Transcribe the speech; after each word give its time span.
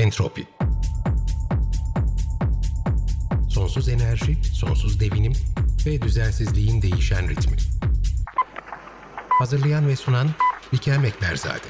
Entropi 0.00 0.46
Sonsuz 3.48 3.88
enerji, 3.88 4.44
sonsuz 4.52 5.00
devinim 5.00 5.32
ve 5.86 6.02
düzensizliğin 6.02 6.82
değişen 6.82 7.28
ritmi. 7.28 7.56
Hazırlayan 9.28 9.88
ve 9.88 9.96
sunan 9.96 10.28
Bikem 10.72 11.04
Ekberzade. 11.04 11.66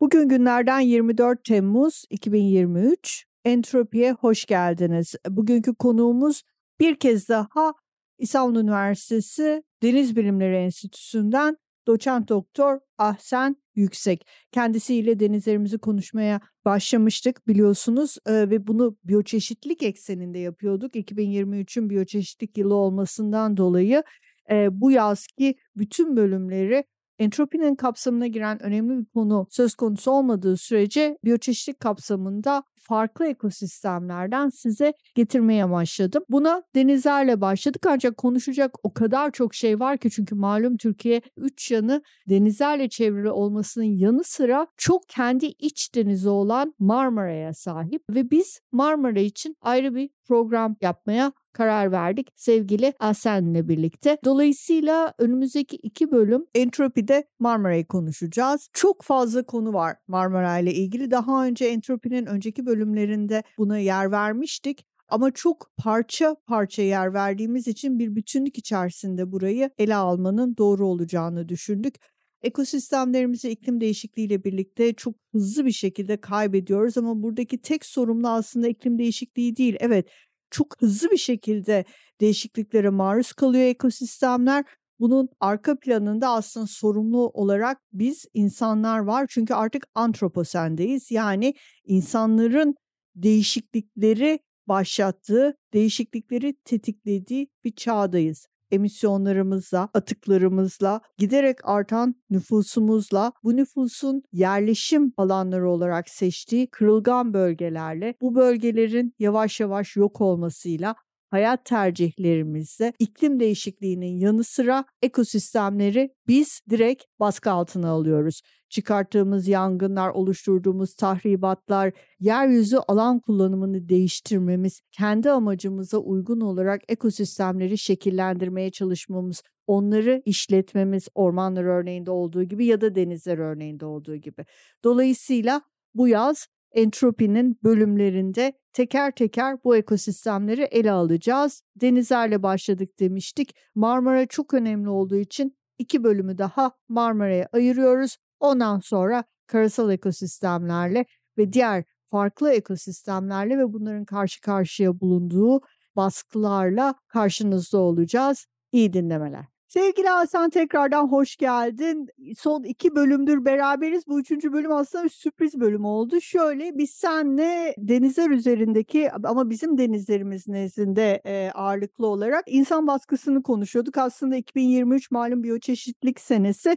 Bugün 0.00 0.28
günlerden 0.28 0.80
24 0.80 1.44
Temmuz 1.44 2.04
2023. 2.10 3.25
Entropi'ye 3.46 4.12
hoş 4.12 4.44
geldiniz. 4.44 5.14
Bugünkü 5.28 5.74
konuğumuz 5.74 6.42
bir 6.80 6.96
kez 6.96 7.28
daha 7.28 7.74
İstanbul 8.18 8.60
Üniversitesi 8.60 9.62
Deniz 9.82 10.16
Bilimleri 10.16 10.56
Enstitüsü'nden 10.56 11.56
doçent 11.86 12.28
doktor 12.28 12.78
Ahsen 12.98 13.56
Yüksek. 13.74 14.26
Kendisiyle 14.52 15.20
denizlerimizi 15.20 15.78
konuşmaya 15.78 16.40
başlamıştık 16.64 17.48
biliyorsunuz 17.48 18.16
e, 18.26 18.32
ve 18.32 18.66
bunu 18.66 18.96
biyoçeşitlilik 19.04 19.82
ekseninde 19.82 20.38
yapıyorduk. 20.38 20.94
2023'ün 20.94 21.90
biyoçeşitlik 21.90 22.58
yılı 22.58 22.74
olmasından 22.74 23.56
dolayı 23.56 24.02
e, 24.50 24.80
bu 24.80 24.90
yazki 24.90 25.54
bütün 25.76 26.16
bölümleri 26.16 26.84
entropinin 27.18 27.74
kapsamına 27.74 28.26
giren 28.26 28.62
önemli 28.62 28.98
bir 28.98 29.04
konu 29.04 29.46
söz 29.50 29.74
konusu 29.74 30.10
olmadığı 30.10 30.56
sürece 30.56 31.18
biyoçeşitlik 31.24 31.80
kapsamında 31.80 32.62
farklı 32.88 33.26
ekosistemlerden 33.26 34.48
size 34.48 34.92
getirmeye 35.14 35.70
başladım. 35.70 36.22
Buna 36.28 36.62
denizlerle 36.74 37.40
başladık 37.40 37.86
ancak 37.86 38.16
konuşacak 38.16 38.74
o 38.82 38.94
kadar 38.94 39.30
çok 39.30 39.54
şey 39.54 39.80
var 39.80 39.98
ki 39.98 40.10
çünkü 40.10 40.34
malum 40.34 40.76
Türkiye 40.76 41.20
üç 41.36 41.70
yanı 41.70 42.02
denizlerle 42.28 42.88
çevrili 42.88 43.30
olmasının 43.30 43.84
yanı 43.84 44.24
sıra 44.24 44.66
çok 44.76 45.08
kendi 45.08 45.46
iç 45.46 45.94
denizi 45.94 46.28
olan 46.28 46.74
Marmara'ya 46.78 47.54
sahip 47.54 48.02
ve 48.10 48.30
biz 48.30 48.60
Marmara 48.72 49.20
için 49.20 49.56
ayrı 49.60 49.94
bir 49.94 50.10
program 50.28 50.76
yapmaya 50.80 51.32
karar 51.56 51.92
verdik 51.92 52.28
sevgili 52.36 52.92
Asen'le 52.98 53.68
birlikte. 53.68 54.18
Dolayısıyla 54.24 55.14
önümüzdeki 55.18 55.76
iki 55.76 56.10
bölüm 56.10 56.46
Entropi'de 56.54 57.24
Marmara'yı 57.38 57.86
konuşacağız. 57.86 58.68
Çok 58.72 59.02
fazla 59.02 59.42
konu 59.42 59.72
var 59.72 59.96
Marmara 60.08 60.58
ile 60.58 60.74
ilgili. 60.74 61.10
Daha 61.10 61.46
önce 61.46 61.64
Entropi'nin 61.64 62.26
önceki 62.26 62.66
bölümlerinde 62.76 63.42
buna 63.58 63.78
yer 63.78 64.10
vermiştik. 64.10 64.86
Ama 65.08 65.30
çok 65.30 65.70
parça 65.76 66.36
parça 66.46 66.82
yer 66.82 67.14
verdiğimiz 67.14 67.68
için 67.68 67.98
bir 67.98 68.16
bütünlük 68.16 68.58
içerisinde 68.58 69.32
burayı 69.32 69.70
ele 69.78 69.94
almanın 69.94 70.56
doğru 70.56 70.86
olacağını 70.86 71.48
düşündük 71.48 71.94
ekosistemlerimizi 72.42 73.50
iklim 73.50 73.80
değişikliğiyle 73.80 74.44
birlikte 74.44 74.92
çok 74.94 75.14
hızlı 75.32 75.66
bir 75.66 75.72
şekilde 75.72 76.20
kaybediyoruz 76.20 76.98
ama 76.98 77.22
buradaki 77.22 77.58
tek 77.62 77.86
sorumlu 77.86 78.28
aslında 78.28 78.68
iklim 78.68 78.98
değişikliği 78.98 79.56
değil. 79.56 79.76
Evet 79.80 80.08
çok 80.50 80.80
hızlı 80.80 81.10
bir 81.10 81.16
şekilde 81.16 81.84
değişikliklere 82.20 82.90
maruz 82.90 83.32
kalıyor 83.32 83.64
ekosistemler. 83.64 84.64
Bunun 85.00 85.28
arka 85.40 85.78
planında 85.78 86.28
aslında 86.28 86.66
sorumlu 86.66 87.28
olarak 87.28 87.78
biz 87.92 88.26
insanlar 88.34 88.98
var. 88.98 89.26
Çünkü 89.28 89.54
artık 89.54 89.86
antroposendeyiz. 89.94 91.10
Yani 91.10 91.54
insanların 91.84 92.74
değişiklikleri 93.14 94.38
başlattığı, 94.68 95.56
değişiklikleri 95.72 96.56
tetiklediği 96.64 97.48
bir 97.64 97.72
çağdayız 97.72 98.46
emisyonlarımızla, 98.70 99.88
atıklarımızla, 99.94 101.00
giderek 101.18 101.58
artan 101.68 102.14
nüfusumuzla, 102.30 103.32
bu 103.44 103.56
nüfusun 103.56 104.22
yerleşim 104.32 105.12
alanları 105.16 105.70
olarak 105.70 106.08
seçtiği 106.08 106.66
kırılgan 106.66 107.34
bölgelerle, 107.34 108.14
bu 108.20 108.34
bölgelerin 108.34 109.14
yavaş 109.18 109.60
yavaş 109.60 109.96
yok 109.96 110.20
olmasıyla 110.20 110.94
hayat 111.36 111.64
tercihlerimizde 111.64 112.92
iklim 112.98 113.40
değişikliğinin 113.40 114.18
yanı 114.18 114.44
sıra 114.44 114.84
ekosistemleri 115.02 116.10
biz 116.28 116.60
direkt 116.70 117.04
baskı 117.20 117.50
altına 117.50 117.88
alıyoruz. 117.88 118.42
Çıkarttığımız 118.68 119.48
yangınlar, 119.48 120.10
oluşturduğumuz 120.10 120.94
tahribatlar, 120.94 121.92
yeryüzü 122.20 122.76
alan 122.76 123.20
kullanımını 123.20 123.88
değiştirmemiz, 123.88 124.80
kendi 124.92 125.30
amacımıza 125.30 125.98
uygun 125.98 126.40
olarak 126.40 126.80
ekosistemleri 126.88 127.78
şekillendirmeye 127.78 128.70
çalışmamız, 128.70 129.42
onları 129.66 130.22
işletmemiz 130.24 131.08
ormanlar 131.14 131.64
örneğinde 131.64 132.10
olduğu 132.10 132.44
gibi 132.44 132.66
ya 132.66 132.80
da 132.80 132.94
denizler 132.94 133.38
örneğinde 133.38 133.86
olduğu 133.86 134.16
gibi. 134.16 134.44
Dolayısıyla 134.84 135.62
bu 135.94 136.08
yaz 136.08 136.46
entropinin 136.76 137.58
bölümlerinde 137.64 138.52
teker 138.72 139.10
teker 139.10 139.64
bu 139.64 139.76
ekosistemleri 139.76 140.62
ele 140.62 140.92
alacağız. 140.92 141.62
Denizlerle 141.76 142.42
başladık 142.42 142.88
demiştik. 143.00 143.56
Marmara 143.74 144.26
çok 144.26 144.54
önemli 144.54 144.88
olduğu 144.88 145.16
için 145.16 145.56
iki 145.78 146.04
bölümü 146.04 146.38
daha 146.38 146.72
Marmara'ya 146.88 147.48
ayırıyoruz. 147.52 148.16
Ondan 148.40 148.78
sonra 148.78 149.24
karasal 149.46 149.90
ekosistemlerle 149.90 151.04
ve 151.38 151.52
diğer 151.52 151.84
farklı 152.06 152.52
ekosistemlerle 152.52 153.58
ve 153.58 153.72
bunların 153.72 154.04
karşı 154.04 154.40
karşıya 154.40 155.00
bulunduğu 155.00 155.60
baskılarla 155.96 156.94
karşınızda 157.08 157.78
olacağız. 157.78 158.46
İyi 158.72 158.92
dinlemeler. 158.92 159.55
Sevgili 159.76 160.08
Hasan 160.08 160.50
tekrardan 160.50 161.08
hoş 161.08 161.36
geldin. 161.36 162.08
Son 162.38 162.62
iki 162.62 162.94
bölümdür 162.94 163.44
beraberiz. 163.44 164.06
Bu 164.06 164.20
üçüncü 164.20 164.52
bölüm 164.52 164.72
aslında 164.72 165.04
bir 165.04 165.08
sürpriz 165.08 165.60
bölüm 165.60 165.84
oldu. 165.84 166.20
Şöyle 166.20 166.78
biz 166.78 166.90
senle 166.90 167.74
denizler 167.78 168.30
üzerindeki 168.30 169.12
ama 169.12 169.50
bizim 169.50 169.78
denizlerimiz 169.78 170.48
nezdinde 170.48 171.22
e, 171.26 171.50
ağırlıklı 171.54 172.06
olarak 172.06 172.44
insan 172.46 172.86
baskısını 172.86 173.42
konuşuyorduk. 173.42 173.98
Aslında 173.98 174.36
2023 174.36 175.10
malum 175.10 175.42
biyoçeşitlik 175.42 176.20
senesi 176.20 176.76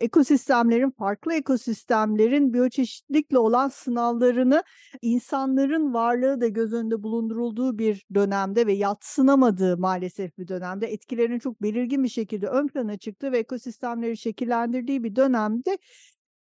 ekosistemlerin, 0.00 0.90
farklı 0.90 1.34
ekosistemlerin 1.34 2.54
biyoçeşitlikle 2.54 3.38
olan 3.38 3.68
sınavlarını 3.68 4.62
insanların 5.02 5.94
varlığı 5.94 6.40
da 6.40 6.48
göz 6.48 6.72
önünde 6.72 7.02
bulundurulduğu 7.02 7.78
bir 7.78 8.06
dönemde 8.14 8.66
ve 8.66 8.72
yatsınamadığı 8.72 9.78
maalesef 9.78 10.38
bir 10.38 10.48
dönemde 10.48 10.86
etkilerinin 10.86 11.38
çok 11.38 11.62
belirgin 11.62 12.04
bir 12.04 12.08
şekilde 12.08 12.46
ön 12.46 12.68
plana 12.68 12.96
çıktığı 12.96 13.32
ve 13.32 13.38
ekosistemleri 13.38 14.16
şekillendirdiği 14.16 15.04
bir 15.04 15.16
dönemde 15.16 15.78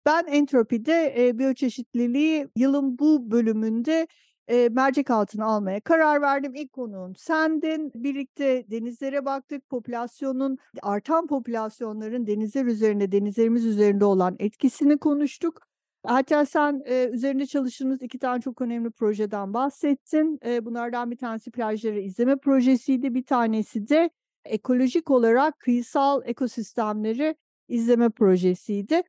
ben 0.05 0.25
entropide 0.27 1.13
e, 1.17 1.37
biyoçeşitliliği 1.37 2.47
yılın 2.55 2.99
bu 2.99 3.31
bölümünde 3.31 4.07
e, 4.47 4.69
mercek 4.69 5.11
altına 5.11 5.45
almaya 5.45 5.81
karar 5.81 6.21
verdim. 6.21 6.55
İlk 6.55 6.73
konuğum 6.73 7.15
sendin. 7.15 7.91
Birlikte 7.95 8.65
denizlere 8.71 9.25
baktık. 9.25 9.69
Popülasyonun, 9.69 10.57
artan 10.81 11.27
popülasyonların 11.27 12.27
denizler 12.27 12.65
üzerinde, 12.65 13.11
denizlerimiz 13.11 13.65
üzerinde 13.65 14.05
olan 14.05 14.35
etkisini 14.39 14.97
konuştuk. 14.97 15.61
Hatta 16.05 16.45
sen 16.45 16.81
e, 16.85 17.09
üzerinde 17.13 17.45
çalıştığımız 17.45 18.01
iki 18.01 18.19
tane 18.19 18.41
çok 18.41 18.61
önemli 18.61 18.91
projeden 18.91 19.53
bahsettin. 19.53 20.39
E, 20.45 20.65
bunlardan 20.65 21.11
bir 21.11 21.17
tanesi 21.17 21.51
plajları 21.51 21.99
izleme 21.99 22.35
projesiydi. 22.35 23.15
Bir 23.15 23.25
tanesi 23.25 23.87
de 23.89 24.09
ekolojik 24.45 25.11
olarak 25.11 25.59
kıyısal 25.59 26.21
ekosistemleri 26.25 27.35
izleme 27.67 28.09
projesiydi. 28.09 29.03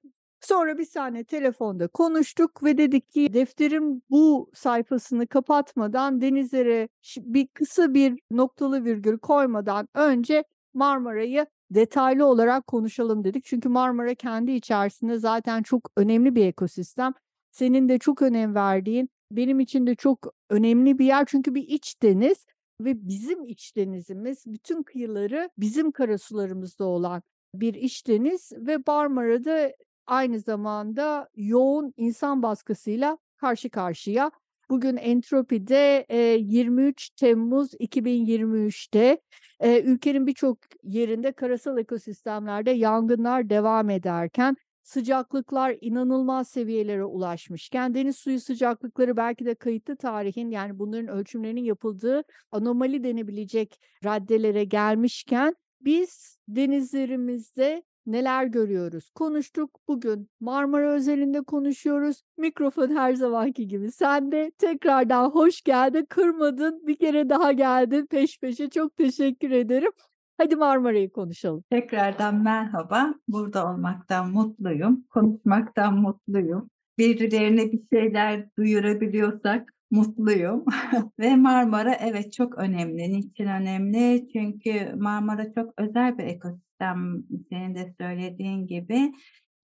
Sonra 0.45 0.79
bir 0.79 0.85
saniye 0.85 1.25
telefonda 1.25 1.89
konuştuk 1.89 2.65
ve 2.65 2.79
dedik 2.79 3.11
ki 3.11 3.33
defterin 3.33 4.03
bu 4.11 4.51
sayfasını 4.55 5.27
kapatmadan 5.27 6.21
denizlere 6.21 6.89
bir 7.17 7.47
kısa 7.47 7.95
bir 7.95 8.21
noktalı 8.31 8.85
virgül 8.85 9.19
koymadan 9.19 9.89
önce 9.95 10.45
Marmara'yı 10.75 11.47
detaylı 11.71 12.27
olarak 12.27 12.67
konuşalım 12.67 13.25
dedik. 13.25 13.45
Çünkü 13.45 13.69
Marmara 13.69 14.15
kendi 14.15 14.53
içerisinde 14.53 15.19
zaten 15.19 15.63
çok 15.63 15.91
önemli 15.97 16.35
bir 16.35 16.47
ekosistem. 16.47 17.13
Senin 17.51 17.89
de 17.89 17.99
çok 17.99 18.23
önem 18.23 18.55
verdiğin, 18.55 19.11
benim 19.31 19.61
için 19.61 19.87
de 19.87 19.95
çok 19.95 20.35
önemli 20.51 20.99
bir 20.99 21.07
yer 21.07 21.25
çünkü 21.29 21.55
bir 21.55 21.69
iç 21.69 22.03
deniz 22.03 22.47
ve 22.81 23.09
bizim 23.09 23.45
iç 23.45 23.77
denizimiz 23.77 24.45
bütün 24.47 24.83
kıyıları 24.83 25.51
bizim 25.59 25.93
karasularımızda 25.93 26.85
olan 26.85 27.23
bir 27.55 27.75
iç 27.75 28.07
deniz 28.07 28.53
ve 28.57 28.79
Marmara'da 28.87 29.73
aynı 30.07 30.41
zamanda 30.41 31.29
yoğun 31.37 31.95
insan 31.97 32.43
baskısıyla 32.43 33.19
karşı 33.37 33.71
karşıya. 33.71 34.31
Bugün 34.71 34.97
Entropi'de 34.97 36.07
23 36.41 37.11
Temmuz 37.11 37.75
2023'te 37.75 39.21
ülkenin 39.63 40.27
birçok 40.27 40.59
yerinde 40.83 41.33
karasal 41.33 41.79
ekosistemlerde 41.79 42.71
yangınlar 42.71 43.51
devam 43.51 43.91
ederken 43.91 44.57
sıcaklıklar 44.83 45.77
inanılmaz 45.81 46.49
seviyelere 46.49 47.05
ulaşmışken 47.05 47.95
deniz 47.95 48.17
suyu 48.17 48.41
sıcaklıkları 48.41 49.17
belki 49.17 49.47
de 49.47 49.55
kayıtlı 49.55 49.97
tarihin 49.97 50.51
yani 50.51 50.79
bunların 50.79 51.09
ölçümlerinin 51.09 51.65
yapıldığı 51.65 52.25
anomali 52.53 53.05
denebilecek 53.05 53.81
raddelere 54.05 54.65
gelmişken 54.65 55.57
biz 55.81 56.39
denizlerimizde 56.49 57.83
neler 58.07 58.45
görüyoruz? 58.45 59.11
Konuştuk 59.11 59.81
bugün. 59.89 60.29
Marmara 60.41 60.93
özelinde 60.93 61.43
konuşuyoruz. 61.43 62.23
Mikrofon 62.39 62.97
her 62.97 63.15
zamanki 63.15 63.69
gibi. 63.69 63.93
Sen 63.93 64.33
de 64.33 64.53
tekrardan 64.59 65.31
hoş 65.31 65.63
geldin. 65.63 66.07
Kırmadın. 66.09 66.87
Bir 66.87 66.97
kere 66.97 67.29
daha 67.29 67.53
geldin 67.53 68.07
peş 68.07 68.41
peşe. 68.41 68.71
Çok 68.71 68.97
teşekkür 68.97 69.51
ederim. 69.51 69.93
Hadi 70.39 70.57
Marmara'yı 70.57 71.13
konuşalım. 71.13 71.65
Tekrardan 71.71 72.35
merhaba. 72.35 73.15
Burada 73.29 73.73
olmaktan 73.73 74.31
mutluyum. 74.31 75.05
Konuşmaktan 75.11 75.99
mutluyum. 75.99 76.71
Birilerine 76.99 77.73
bir 77.73 77.83
şeyler 77.93 78.49
duyurabiliyorsak 78.59 79.75
mutluyum. 79.91 80.65
Ve 81.19 81.37
Marmara 81.37 81.95
evet 81.95 82.33
çok 82.33 82.59
önemli. 82.59 83.13
Niçin 83.13 83.47
önemli? 83.47 84.29
Çünkü 84.33 84.95
Marmara 84.97 85.53
çok 85.55 85.75
özel 85.79 86.19
bir 86.19 86.25
ekosistem. 86.25 86.65
Senin 86.81 87.75
de 87.75 87.95
söylediğin 88.01 88.67
gibi 88.67 89.13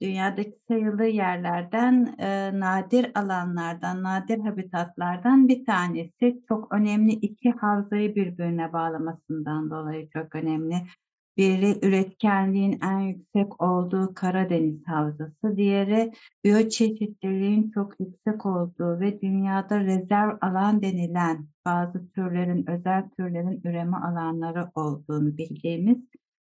dünyadaki 0.03 0.59
sayılı 0.69 1.05
yerlerden, 1.05 2.15
e, 2.19 2.61
nadir 2.61 3.11
alanlardan, 3.15 4.03
nadir 4.03 4.39
habitatlardan 4.39 5.49
bir 5.49 5.65
tanesi. 5.65 6.43
Çok 6.49 6.75
önemli 6.75 7.13
iki 7.13 7.51
havzayı 7.51 8.15
birbirine 8.15 8.73
bağlamasından 8.73 9.71
dolayı 9.71 10.09
çok 10.11 10.35
önemli. 10.35 10.75
Biri 11.37 11.87
üretkenliğin 11.87 12.81
en 12.83 12.99
yüksek 13.01 13.63
olduğu 13.63 14.15
Karadeniz 14.15 14.87
Havzası, 14.87 15.57
diğeri 15.57 16.13
biyoçeşitliliğin 16.45 17.71
çok 17.71 18.01
yüksek 18.01 18.47
olduğu 18.47 19.01
ve 19.01 19.21
dünyada 19.21 19.81
rezerv 19.81 20.37
alan 20.41 20.83
denilen 20.83 21.47
bazı 21.65 22.13
türlerin, 22.13 22.71
özel 22.71 23.09
türlerin 23.17 23.61
üreme 23.65 23.97
alanları 23.97 24.71
olduğunu 24.75 25.37
bildiğimiz 25.37 25.99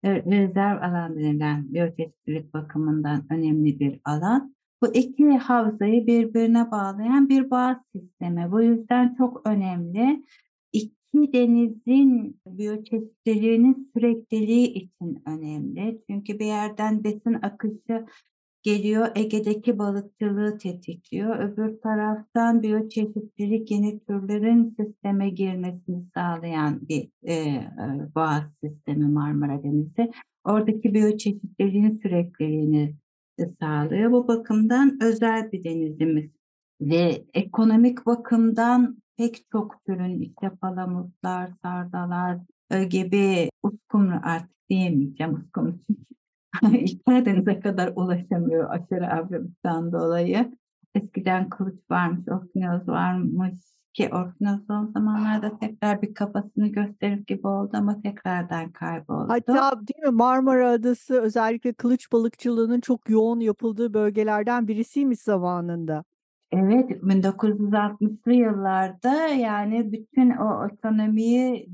rezerv 0.06 0.78
alan 0.78 1.16
denilen 1.16 1.74
biyoçeşitlilik 1.74 2.54
bakımından 2.54 3.26
önemli 3.30 3.80
bir 3.80 4.00
alan. 4.06 4.56
Bu 4.82 4.94
iki 4.94 5.30
havzayı 5.30 6.08
birbirine 6.08 6.72
bağlayan 6.72 7.30
bir 7.30 7.50
bağ 7.52 7.84
sistemi. 7.96 8.52
Bu 8.52 8.62
yüzden 8.62 9.16
çok 9.18 9.48
önemli. 9.48 10.24
İki 10.74 11.34
denizin 11.34 12.40
biyoçeşitliliğinin 12.48 13.92
sürekliliği 13.94 14.68
için 14.68 15.24
önemli. 15.28 16.02
Çünkü 16.10 16.40
bir 16.40 16.46
yerden 16.46 17.04
besin 17.04 17.34
akışı 17.42 18.06
geliyor, 18.66 19.08
Ege'deki 19.16 19.78
balıkçılığı 19.80 20.58
tetikliyor. 20.58 21.40
Öbür 21.40 21.82
taraftan 21.82 22.64
biyoçeşitlilik 22.64 23.72
yeni 23.72 24.00
türlerin 24.00 24.76
sisteme 24.80 25.30
girmesini 25.30 26.06
sağlayan 26.14 26.88
bir 26.90 27.10
e, 27.24 27.34
e, 27.34 27.66
boğaz 28.16 28.44
sistemi 28.64 29.06
Marmara 29.06 29.64
Denizi. 29.64 30.12
Oradaki 30.44 30.94
biyoçeşitliliğin 30.94 32.00
sürekliliğini 32.04 32.96
sağlıyor. 33.60 34.12
Bu 34.12 34.28
bakımdan 34.28 34.98
özel 35.02 35.52
bir 35.52 35.64
denizimiz 35.64 36.32
ve 36.82 37.26
ekonomik 37.34 38.06
bakımdan 38.06 38.98
pek 39.18 39.46
çok 39.52 39.86
türün 39.86 40.20
işte 40.20 40.50
palamutlar, 40.62 41.52
sardalar 41.64 42.38
e, 42.72 42.84
gibi 42.84 43.50
uskumru 43.64 44.20
artık 44.24 44.70
diyemeyeceğim 44.70 45.34
uskumru 45.34 45.76
çünkü 45.88 46.16
Karadeniz'e 47.08 47.60
kadar 47.60 47.94
ulaşamıyor 47.96 48.70
aşırı 48.70 49.08
avralıktan 49.08 49.92
dolayı. 49.92 50.52
Eskiden 50.96 51.50
kılıç 51.50 51.80
varmış, 51.90 52.28
orkinoz 52.28 52.88
varmış 52.88 53.56
ki 53.96 54.10
orkinoz 54.14 54.60
son 54.68 54.92
zamanlarda 54.94 55.60
tekrar 55.60 56.02
bir 56.02 56.14
kafasını 56.14 56.68
gösterip 56.68 57.28
gibi 57.28 57.48
oldu 57.48 57.72
ama 57.74 58.02
tekrardan 58.02 58.72
kayboldu. 58.72 59.30
Hatta 59.30 59.72
değil 59.88 60.04
mi 60.06 60.16
Marmara 60.16 60.70
Adası 60.70 61.22
özellikle 61.22 61.74
kılıç 61.74 62.12
balıkçılığının 62.12 62.80
çok 62.80 63.10
yoğun 63.10 63.40
yapıldığı 63.40 63.94
bölgelerden 63.94 64.68
birisiymiş 64.68 65.20
zamanında. 65.20 66.04
Evet, 66.52 66.92
1960'lı 66.92 68.34
yıllarda 68.34 69.28
yani 69.28 69.92
bütün 69.92 70.30
o 70.30 70.66
otonomiyi 70.66 71.70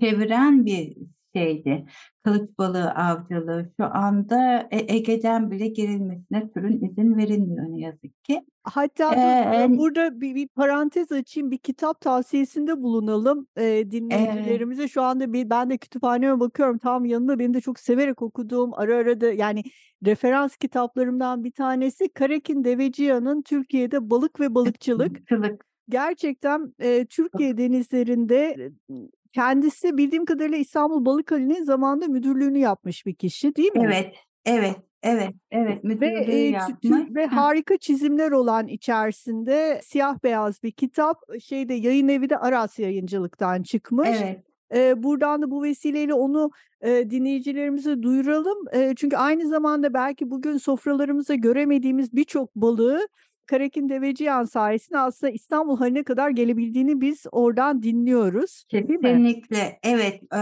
çeviren 0.00 0.66
bir 0.66 0.96
şeydi. 1.38 1.84
Kılıç 2.24 2.50
balığı 2.58 2.90
avcılığı 2.90 3.72
şu 3.80 3.86
anda 3.86 4.68
e, 4.70 4.96
Ege'den 4.96 5.50
bile 5.50 5.68
girilmesine 5.68 6.50
türün 6.54 6.90
izin 6.90 7.16
verilmiyor 7.16 7.64
ne 7.68 7.80
yazık 7.80 8.24
ki. 8.24 8.40
Hatta 8.62 9.14
Ee, 9.14 9.78
burada 9.78 10.20
bir, 10.20 10.34
bir 10.34 10.48
parantez 10.48 11.12
açayım, 11.12 11.50
bir 11.50 11.58
kitap 11.58 12.00
tavsiyesinde 12.00 12.82
bulunalım 12.82 13.46
e, 13.56 13.90
dinleyicilerimize. 13.90 14.88
Şu 14.88 15.02
anda 15.02 15.32
bir, 15.32 15.50
ben 15.50 15.70
de 15.70 15.78
kütüphaneme 15.78 16.40
bakıyorum 16.40 16.78
tam 16.78 17.04
yanında 17.04 17.38
benim 17.38 17.54
de 17.54 17.60
çok 17.60 17.78
severek 17.80 18.22
okuduğum 18.22 18.74
ara 18.74 18.96
ara 18.96 19.20
da 19.20 19.32
yani 19.32 19.62
referans 20.06 20.56
kitaplarımdan 20.56 21.44
bir 21.44 21.52
tanesi 21.52 22.08
Karakin 22.08 22.64
Deveciyan'ın 22.64 23.42
Türkiye'de 23.42 24.10
Balık 24.10 24.40
ve 24.40 24.54
Balıkçılık. 24.54 25.10
Balıkçılık. 25.10 25.68
Gerçekten 25.88 26.74
e, 26.78 27.06
Türkiye 27.06 27.58
denizlerinde 27.58 28.70
kendisi 29.38 29.96
bildiğim 29.96 30.24
kadarıyla 30.24 30.58
İstanbul 30.58 31.04
Balıkhali'nin 31.04 31.62
zamanında 31.64 32.06
müdürlüğünü 32.06 32.58
yapmış 32.58 33.06
bir 33.06 33.14
kişi 33.14 33.56
değil 33.56 33.72
mi? 33.72 33.84
Evet, 33.84 34.14
evet, 34.44 34.76
evet, 35.02 35.34
evet. 35.50 35.84
Ve, 35.84 36.06
e, 36.06 36.36
yapmış. 36.36 36.90
tü- 36.90 37.14
ve 37.14 37.26
harika 37.26 37.76
çizimler 37.76 38.30
olan 38.30 38.66
içerisinde 38.66 39.80
siyah 39.84 40.22
beyaz 40.24 40.62
bir 40.62 40.70
kitap 40.70 41.18
şeyde 41.44 41.74
yayın 41.74 42.08
evi 42.08 42.30
de 42.30 42.38
Aras 42.38 42.78
Yayıncılık'tan 42.78 43.62
çıkmış. 43.62 44.08
Evet, 44.08 44.44
E, 44.74 45.02
buradan 45.02 45.42
da 45.42 45.50
bu 45.50 45.62
vesileyle 45.62 46.14
onu 46.14 46.50
e, 46.80 47.10
dinleyicilerimize 47.10 48.02
duyuralım. 48.02 48.58
E, 48.72 48.94
çünkü 48.96 49.16
aynı 49.16 49.48
zamanda 49.48 49.94
belki 49.94 50.30
bugün 50.30 50.56
sofralarımızda 50.56 51.34
göremediğimiz 51.34 52.12
birçok 52.12 52.56
balığı 52.56 53.08
Karakin 53.48 53.88
Deveciyan 53.88 54.44
sayesinde 54.44 54.98
aslında 54.98 55.32
İstanbul 55.32 55.78
haline 55.78 56.02
kadar 56.02 56.30
gelebildiğini 56.30 57.00
biz 57.00 57.26
oradan 57.32 57.82
dinliyoruz. 57.82 58.64
Kesinlikle. 58.68 59.78
Evet, 59.82 60.22
eee, 60.32 60.38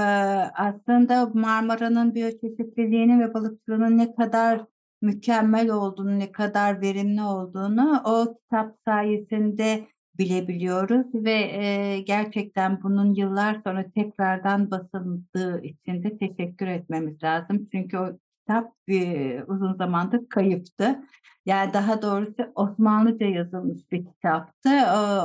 aslında 0.57 1.31
Marmara'nın 1.35 2.15
biyoçeşitliliğinin 2.15 3.21
ve 3.21 3.35
balıkçılığının 3.35 3.99
ne 3.99 4.15
kadar 4.15 4.65
mükemmel 5.03 5.71
olduğunu, 5.71 6.19
ne 6.19 6.33
kadar 6.33 6.81
verimli 6.81 7.23
olduğunu 7.23 8.03
o 8.05 8.35
kitap 8.35 8.77
sayesinde 8.87 9.87
bilebiliyoruz 10.19 11.07
ve 11.15 11.33
eee, 11.33 12.01
gerçekten 12.01 12.83
bunun 12.83 13.15
yıllar 13.15 13.61
sonra 13.65 13.91
tekrardan 13.95 14.71
basıldığı 14.71 15.63
için 15.63 16.03
de 16.03 16.19
teşekkür 16.19 16.67
etmemiz 16.67 17.23
lazım. 17.23 17.69
Çünkü 17.73 17.99
o 17.99 18.19
kitap 18.47 18.73
eee, 18.89 19.45
uzun 19.49 19.75
zamandır 19.75 20.29
kayıptı. 20.29 21.01
Yani 21.47 21.73
daha 21.73 22.03
doğrusu 22.03 22.53
Osmanlıca 22.55 23.27
yazılmış 23.27 23.93
bir 23.93 24.07
kitaptı. 24.07 24.71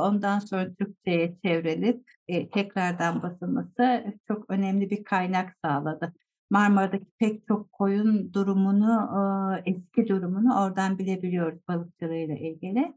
Ondan 0.02 0.38
sonra 0.38 0.74
Türkçe'ye 0.74 1.36
çevrilip 1.44 2.04
e, 2.28 2.50
tekrardan 2.50 3.22
basılması 3.22 4.04
çok 4.28 4.50
önemli 4.50 4.90
bir 4.90 5.04
kaynak 5.04 5.56
sağladı. 5.64 6.12
Marmara'daki 6.50 7.06
pek 7.18 7.46
çok 7.48 7.72
koyun 7.72 8.32
durumunu, 8.34 9.10
eski 9.66 10.08
durumunu 10.08 10.60
oradan 10.64 10.98
bilebiliyoruz 10.98 11.58
balıkçılığıyla 11.68 12.34
ilgili. 12.34 12.94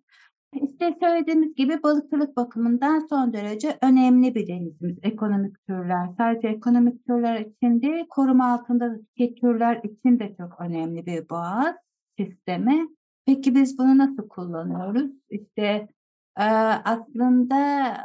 İşte 0.54 0.96
söylediğimiz 1.00 1.56
gibi 1.56 1.84
balıkçılık 1.84 2.38
bakımından 2.38 3.00
son 3.10 3.34
derece 3.34 3.78
önemli 3.82 4.36
bir 4.36 4.48
denizimiz. 4.48 4.98
Ekonomik 5.04 5.68
türler, 5.68 6.10
sadece 6.18 6.48
ekonomik 6.48 7.06
türler 7.06 7.40
için 7.40 7.82
değil, 7.82 8.06
koruma 8.10 8.54
altındaki 8.54 9.36
türler 9.36 9.76
için 9.84 10.20
de 10.20 10.36
çok 10.38 10.62
önemli 10.62 11.06
bir 11.06 11.30
boğaz 11.30 11.76
sistemi. 12.20 12.88
Peki 13.26 13.56
biz 13.56 13.78
bunu 13.78 13.98
nasıl 13.98 14.28
kullanıyoruz? 14.30 15.12
İşte 15.30 15.88
aslında 16.36 17.98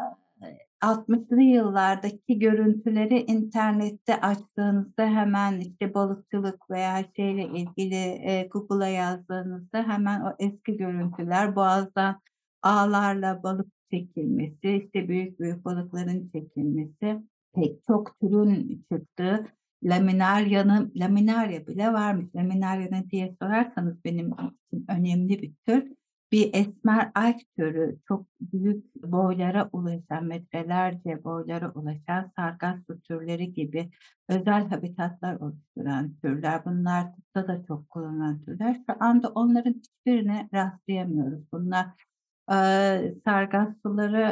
60'lı 0.81 1.43
yıllardaki 1.43 2.39
görüntüleri 2.39 3.19
internette 3.21 4.21
açtığınızda 4.21 5.07
hemen 5.07 5.61
işte 5.61 5.95
balıkçılık 5.95 6.71
veya 6.71 7.05
şeyle 7.17 7.45
ilgili 7.45 7.95
eee, 7.95 8.49
Google'a 8.53 8.89
yazdığınızda 8.89 9.83
hemen 9.89 10.21
o 10.21 10.37
eski 10.39 10.77
görüntüler 10.77 11.57
boğazdan 11.57 12.21
ağlarla 12.63 13.43
balık 13.43 13.67
çekilmesi, 13.91 14.71
işte 14.85 15.09
büyük 15.09 15.41
büyük 15.41 15.65
balıkların 15.65 16.29
çekilmesi, 16.33 17.23
pek 17.55 17.85
çok 17.87 18.21
türün 18.21 18.85
çıktığı 18.93 19.47
laminaryanın, 19.83 20.93
laminarya 20.97 21.67
bile 21.67 21.93
varmış. 21.93 22.27
Laminarya 22.37 22.89
ne 22.91 23.11
diye 23.11 23.37
sorarsanız 23.43 24.05
benim 24.05 24.33
için 24.33 24.87
önemli 24.89 25.43
bir 25.43 25.53
tür. 25.67 26.00
Bir 26.33 26.51
esmer 26.55 27.11
türü 27.57 27.99
çok 28.09 28.27
büyük 28.41 28.95
boylara 28.95 29.69
ulaşan, 29.73 30.25
metrelerce 30.25 31.25
boylara 31.25 31.73
ulaşan 31.73 32.33
sargasso 32.37 32.99
türleri 33.01 33.53
gibi 33.53 33.91
özel 34.29 34.69
habitatlar 34.69 35.37
oluşturan 35.41 36.15
türler. 36.23 36.65
Bunlar 36.65 37.15
tıpta 37.15 37.49
da 37.49 37.65
çok 37.65 37.91
kullanılan 37.91 38.45
türler. 38.45 38.75
Şu 38.75 39.05
anda 39.05 39.29
onların 39.29 39.73
hiçbirine 39.73 40.49
rastlayamıyoruz. 40.55 41.53
Bunlar 41.53 41.87
e, 42.53 42.55
sargassoları 43.25 44.27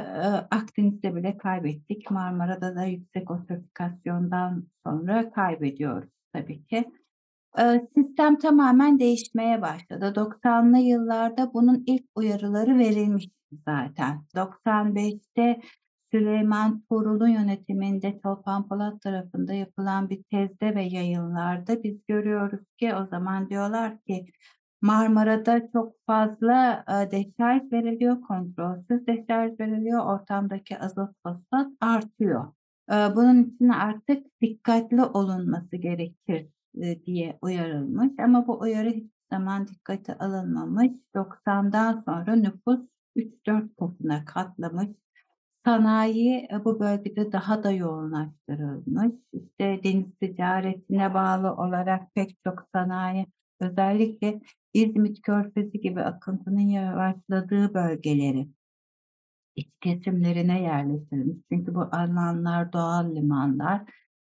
Akdeniz'de 0.50 1.16
bile 1.16 1.38
kaybettik. 1.38 2.10
Marmara'da 2.10 2.76
da 2.76 2.84
yüksek 2.84 3.30
otrofikasyondan 3.30 4.66
sonra 4.86 5.30
kaybediyoruz 5.30 6.10
tabii 6.32 6.64
ki. 6.64 6.84
Sistem 7.94 8.38
tamamen 8.38 8.98
değişmeye 8.98 9.62
başladı. 9.62 10.12
90'lı 10.14 10.78
yıllarda 10.78 11.54
bunun 11.54 11.82
ilk 11.86 12.04
uyarıları 12.14 12.78
verilmişti 12.78 13.56
zaten. 13.66 14.24
95'te 14.34 15.60
Süleyman 16.12 16.82
Tuğrul'un 16.90 17.28
yönetiminde 17.28 18.20
Tolpan 18.20 18.68
Polat 18.68 19.00
tarafında 19.02 19.52
yapılan 19.52 20.10
bir 20.10 20.22
tezde 20.22 20.74
ve 20.74 20.82
yayınlarda 20.82 21.82
biz 21.82 21.96
görüyoruz 22.08 22.60
ki 22.78 22.94
o 22.94 23.06
zaman 23.06 23.50
diyorlar 23.50 24.00
ki 24.00 24.26
Marmara'da 24.82 25.70
çok 25.72 25.92
fazla 26.06 26.84
deşarj 27.10 27.72
veriliyor, 27.72 28.20
kontrolsüz 28.20 29.06
deşarj 29.06 29.60
veriliyor, 29.60 30.06
ortamdaki 30.06 30.78
azot 30.78 31.10
fosfat 31.22 31.68
artıyor. 31.80 32.52
Bunun 32.90 33.42
için 33.42 33.68
artık 33.68 34.26
dikkatli 34.40 35.02
olunması 35.02 35.76
gerekir 35.76 36.48
diye 37.06 37.38
uyarılmış 37.42 38.12
ama 38.18 38.46
bu 38.46 38.60
uyarı 38.60 38.90
hiç 38.90 39.12
zaman 39.30 39.68
dikkate 39.68 40.18
alınmamış. 40.18 40.92
90'dan 41.14 42.02
sonra 42.06 42.36
nüfus 42.36 42.80
3-4 43.16 43.76
katına 43.76 44.24
katlamış. 44.24 44.88
Sanayi 45.64 46.48
bu 46.64 46.80
bölgede 46.80 47.32
daha 47.32 47.62
da 47.62 47.70
yoğunlaştırılmış. 47.70 49.12
İşte 49.32 49.80
deniz 49.84 50.06
ticaretine 50.20 51.14
bağlı 51.14 51.52
olarak 51.54 52.14
pek 52.14 52.36
çok 52.44 52.64
sanayi 52.74 53.26
özellikle 53.60 54.40
İzmit 54.74 55.22
Körfezi 55.22 55.80
gibi 55.80 56.00
akıntının 56.00 56.60
yavaşladığı 56.60 57.74
bölgeleri 57.74 58.48
iç 59.56 59.68
kesimlerine 59.80 60.62
yerleştirilmiş. 60.62 61.38
Çünkü 61.52 61.74
bu 61.74 61.80
alanlar 61.80 62.72
doğal 62.72 63.14
limanlar 63.14 63.82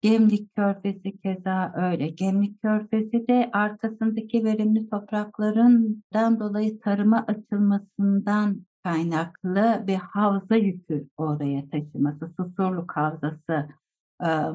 Gemlik 0.02 0.56
Körfezi 0.56 1.18
keza 1.18 1.72
öyle. 1.76 2.08
Gemlik 2.08 2.62
Körfezi 2.62 3.28
de 3.28 3.50
arkasındaki 3.52 4.44
verimli 4.44 4.90
topraklarından 4.90 6.40
dolayı 6.40 6.80
tarıma 6.80 7.24
açılmasından 7.28 8.66
kaynaklı 8.84 9.84
bir 9.86 9.94
havza 9.96 10.56
yükü 10.56 11.08
oraya 11.16 11.70
taşıması. 11.70 12.34
Susurluk 12.36 12.96
Havzası 12.96 13.68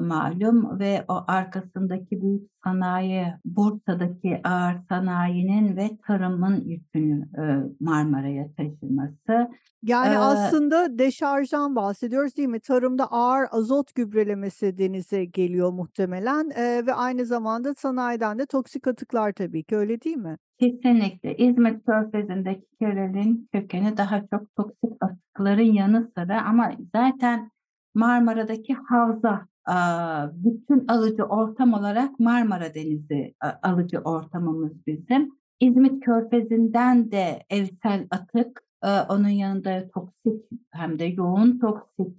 malum 0.00 0.78
ve 0.78 1.04
o 1.08 1.24
arkasındaki 1.26 2.22
büyük 2.22 2.50
sanayi, 2.64 3.26
Bursa'daki 3.44 4.40
ağır 4.44 4.76
sanayinin 4.88 5.76
ve 5.76 5.90
tarımın 6.06 6.64
yükünü 6.64 7.28
e, 7.38 7.42
Marmara'ya 7.80 8.48
taşıması. 8.56 9.48
Yani 9.82 10.14
ee, 10.14 10.18
aslında 10.18 10.98
deşarjdan 10.98 11.76
bahsediyoruz 11.76 12.36
değil 12.36 12.48
mi? 12.48 12.60
Tarımda 12.60 13.06
ağır 13.12 13.46
azot 13.50 13.94
gübrelemesi 13.94 14.78
denize 14.78 15.24
geliyor 15.24 15.72
muhtemelen 15.72 16.50
ee, 16.56 16.86
ve 16.86 16.94
aynı 16.94 17.26
zamanda 17.26 17.74
sanayiden 17.74 18.38
de 18.38 18.46
toksik 18.46 18.86
atıklar 18.86 19.32
tabii 19.32 19.64
ki 19.64 19.76
öyle 19.76 20.00
değil 20.00 20.16
mi? 20.16 20.36
Kesinlikle. 20.60 21.36
İzmit 21.36 21.86
Körfezi'ndeki 21.86 22.66
körelin 22.80 23.48
kökeni 23.52 23.96
daha 23.96 24.20
çok 24.20 24.56
toksik 24.56 24.92
atıkların 25.00 25.72
yanı 25.72 26.10
sıra 26.16 26.44
ama 26.44 26.72
zaten 26.94 27.50
Marmara'daki 27.94 28.74
havza 28.74 29.46
bütün 30.32 30.88
alıcı 30.88 31.22
ortam 31.24 31.72
olarak 31.72 32.20
Marmara 32.20 32.74
Denizi 32.74 33.34
alıcı 33.62 33.98
ortamımız 33.98 34.86
bizim. 34.86 35.38
İzmit 35.60 36.04
Körfezi'nden 36.04 37.12
de 37.12 37.44
evsel 37.50 38.06
atık, 38.10 38.62
onun 39.08 39.28
yanında 39.28 39.88
toksik 39.88 40.44
hem 40.70 40.98
de 40.98 41.04
yoğun 41.04 41.58
toksik 41.58 42.16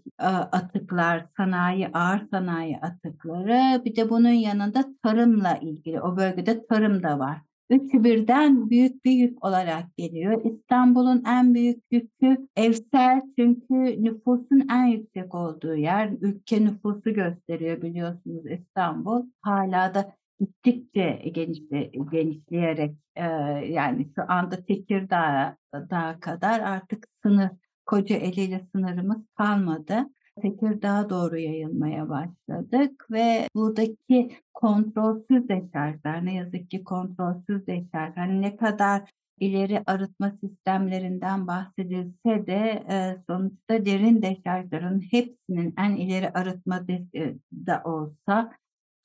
atıklar, 0.52 1.26
sanayi, 1.38 1.88
ağır 1.94 2.28
sanayi 2.32 2.78
atıkları. 2.78 3.86
Bir 3.86 3.96
de 3.96 4.10
bunun 4.10 4.30
yanında 4.30 4.86
tarımla 5.04 5.56
ilgili, 5.56 6.02
o 6.02 6.18
bölgede 6.18 6.66
tarım 6.68 7.04
da 7.04 7.20
var. 7.20 7.42
Üçü 7.70 8.04
birden 8.04 8.70
büyük 8.70 9.06
bir 9.06 9.12
yük 9.12 9.46
olarak 9.46 9.98
geliyor. 9.98 10.46
İstanbul'un 10.46 11.24
en 11.26 11.54
büyük 11.54 11.84
yükü 11.92 12.48
evsel 12.56 13.22
çünkü 13.38 14.04
nüfusun 14.04 14.68
en 14.72 14.86
yüksek 14.86 15.36
olduğu 15.36 15.76
yer. 15.76 16.10
Ülke 16.22 16.66
nüfusu 16.66 17.14
gösteriyor 17.14 17.82
biliyorsunuz 17.82 18.44
İstanbul. 18.52 19.26
Hala 19.42 19.94
da 19.94 20.14
gittikçe 20.40 21.22
genişle, 21.34 21.92
genişleyerek 22.12 22.96
e, 23.16 23.24
yani 23.66 24.08
şu 24.16 24.22
anda 24.28 24.66
Tekirdağ'a 24.66 26.20
kadar 26.20 26.60
artık 26.60 27.08
sınır 27.24 27.50
Kocaeli 27.86 28.42
ile 28.42 28.68
sınırımız 28.76 29.18
kalmadı. 29.38 30.10
Tekirdağ'a 30.40 31.10
doğru 31.10 31.38
yayılmaya 31.38 32.10
başladık 32.10 33.06
ve 33.12 33.48
buradaki 33.56 34.38
kontrolsüz 34.54 35.50
deşarjlar 35.50 36.26
ne 36.26 36.36
yazık 36.36 36.70
ki 36.70 36.84
kontrolsüz 36.84 37.68
deşarj 37.68 38.16
hani 38.16 38.42
ne 38.42 38.56
kadar 38.56 39.12
ileri 39.40 39.84
arıtma 39.86 40.32
sistemlerinden 40.42 41.48
bahsedilse 41.48 42.48
de 42.48 42.84
e, 42.90 43.18
sonuçta 43.28 43.86
derin 43.86 44.22
deşarjların 44.22 45.02
hepsinin 45.12 45.74
en 45.78 45.96
ileri 45.96 46.30
arıtma 46.30 46.86
e, 46.90 47.36
da 47.66 47.82
olsa 47.86 48.52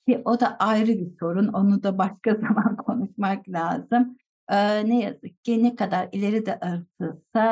ki 0.09 0.23
o 0.25 0.41
da 0.41 0.57
ayrı 0.57 0.89
bir 0.89 1.19
sorun 1.21 1.49
onu 1.49 1.83
da 1.83 1.99
başka 1.99 2.35
zaman 2.41 2.77
konuşmak 2.77 3.49
lazım 3.49 4.17
ne 4.85 5.01
yazık 5.01 5.45
ki 5.45 5.63
ne 5.65 5.77
kadar 5.77 6.09
ileri 6.13 6.47
de 6.47 6.61
arıtılsa, 6.61 7.43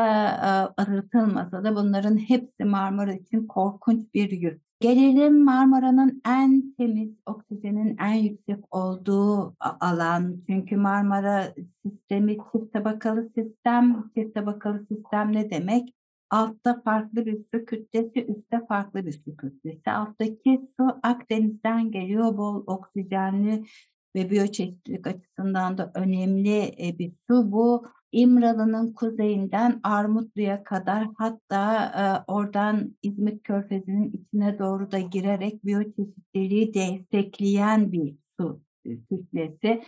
arıtılmasa 0.77 1.65
da 1.65 1.77
bunların 1.77 2.17
hepsi 2.17 2.65
Marmara 2.65 3.13
için 3.13 3.47
korkunç 3.47 4.15
bir 4.15 4.31
yük. 4.31 4.63
Gelelim 4.81 5.45
Marmara'nın 5.45 6.23
en 6.27 6.75
temiz, 6.79 7.11
oksijenin 7.27 7.97
en 7.97 8.15
yüksek 8.15 8.75
olduğu 8.75 9.57
alan. 9.61 10.43
Çünkü 10.47 10.77
Marmara 10.77 11.55
sistemi 11.87 12.37
çift 12.37 12.73
tabakalı 12.73 13.29
sistem. 13.35 14.11
Çift 14.15 14.35
tabakalı 14.35 14.87
sistem 14.87 15.33
ne 15.33 15.51
demek? 15.51 15.95
Altta 16.31 16.81
farklı 16.83 17.27
bir 17.27 17.39
su 17.55 17.65
kütlesi, 17.65 18.27
üstte 18.27 18.67
farklı 18.69 19.07
bir 19.07 19.13
su 19.13 19.37
kütlesi. 19.37 19.91
Alttaki 19.91 20.61
su 20.77 20.87
Akdeniz'den 21.03 21.91
geliyor, 21.91 22.37
bol 22.37 22.65
oksijenli 22.67 23.65
ve 24.15 24.31
biyoçeşitlilik 24.31 25.07
açısından 25.07 25.79
da 25.79 25.91
önemli 25.95 26.87
e, 26.87 26.99
bir 26.99 27.13
su. 27.31 27.53
Bu 27.53 27.87
İmralı'nın 28.13 28.93
kuzeyinden 28.93 29.81
Armutlu'ya 29.83 30.65
kadar 30.65 31.07
hatta 31.19 31.85
e, 31.85 32.33
oradan 32.33 32.97
İzmit 33.03 33.43
Körfezi'nin 33.43 34.13
içine 34.13 34.59
doğru 34.59 34.91
da 34.91 34.99
girerek 34.99 35.65
biyoçeşitliliği 35.65 36.75
destekleyen 36.75 37.93
bir 37.93 38.17
su 38.41 38.63
e, 38.85 38.91
kütlesi. 39.01 39.83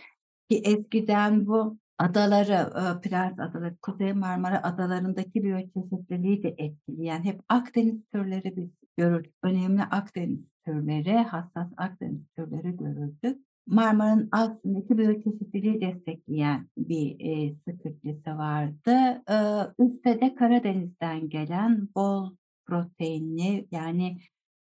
Ki 0.49 0.61
eskiden 0.65 1.47
bu 1.47 1.77
adaları, 1.97 2.53
e, 2.53 3.01
Prens 3.01 3.39
Adaları, 3.39 3.75
Kuzey 3.81 4.13
Marmara 4.13 4.63
adalarındaki 4.63 5.43
biyoçeşitliliği 5.43 6.43
de 6.43 6.55
etkileyen 6.57 7.23
hep 7.23 7.41
Akdeniz 7.49 8.01
türleri 8.13 8.55
biz 8.55 8.69
görürdük. 8.97 9.33
Önemli 9.43 9.81
Akdeniz 9.81 10.39
türleri, 10.65 11.17
hassas 11.17 11.67
Akdeniz 11.77 12.21
türleri 12.37 12.77
görürdük. 12.77 13.45
Marmara'nın 13.67 14.29
altındaki 14.31 14.97
biyoçeşitliliği 14.97 15.81
destekleyen 15.81 16.69
bir 16.77 17.15
e, 17.19 17.55
su 17.65 18.37
vardı. 18.37 19.23
E, 19.29 19.37
üstte 19.83 20.21
de 20.21 20.35
Karadeniz'den 20.35 21.29
gelen 21.29 21.89
bol 21.95 22.35
proteinli 22.65 23.67
yani 23.71 24.17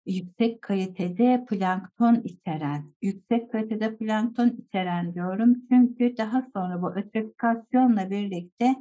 yüksek 0.07 0.63
kalitede 0.63 1.47
plankton 1.49 2.15
içeren, 2.15 2.95
yüksek 3.03 3.53
kalitede 3.53 3.97
plankton 3.97 4.49
içeren 4.49 5.15
diyorum 5.15 5.57
çünkü 5.71 6.17
daha 6.17 6.47
sonra 6.55 6.83
bu 6.83 6.95
ötrifikasyonla 6.95 8.11
birlikte 8.11 8.77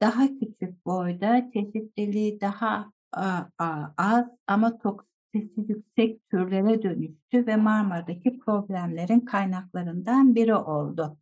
daha 0.00 0.28
küçük 0.28 0.86
boyda 0.86 1.50
çeşitliliği 1.52 2.40
daha 2.40 2.92
a, 3.12 3.42
a, 3.58 3.94
az 3.96 4.26
ama 4.46 4.78
toksik 4.78 5.17
sesi 5.34 5.60
yüksek 5.68 6.30
türlere 6.30 6.82
dönüştü 6.82 7.46
ve 7.46 7.56
Marmara'daki 7.56 8.38
problemlerin 8.38 9.20
kaynaklarından 9.20 10.34
biri 10.34 10.54
oldu. 10.54 11.18